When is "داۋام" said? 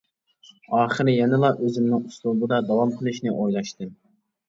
2.73-2.97